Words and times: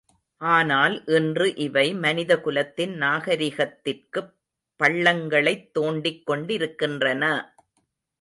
ஆனால் 0.41 0.95
இன்று 1.07 1.55
இவை 1.55 1.93
மனித 1.95 2.39
குலத்தின் 2.39 2.93
நாகரிகத்திற்குப் 3.01 4.31
பள்ளங்களைத் 4.79 5.71
தோண்டிக் 5.73 6.25
கொண்டிருக்கின்றன! 6.25 7.23